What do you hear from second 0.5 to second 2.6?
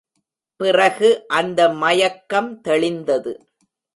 பிறகு அந்த மயக்கம்